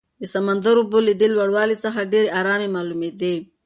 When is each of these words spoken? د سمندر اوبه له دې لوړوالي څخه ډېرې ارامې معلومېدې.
د 0.21 0.23
سمندر 0.33 0.75
اوبه 0.81 0.99
له 1.07 1.13
دې 1.19 1.27
لوړوالي 1.35 1.77
څخه 1.83 2.09
ډېرې 2.11 2.29
ارامې 2.39 2.67
معلومېدې. 2.75 3.35